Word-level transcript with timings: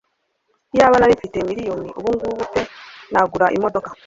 Iyaba 0.73 0.95
nari 0.97 1.13
mfite 1.19 1.37
miliyoni 1.49 1.89
ubungubu 1.99 2.43
pe 2.51 2.61
nagura 3.11 3.45
imodoka 3.57 3.89